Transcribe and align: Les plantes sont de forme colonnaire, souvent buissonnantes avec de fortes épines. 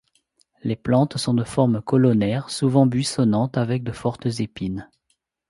Les 0.63 0.75
plantes 0.75 1.17
sont 1.19 1.35
de 1.35 1.43
forme 1.43 1.79
colonnaire, 1.83 2.49
souvent 2.49 2.87
buissonnantes 2.87 3.59
avec 3.59 3.83
de 3.83 3.91
fortes 3.91 4.25
épines. 4.39 4.89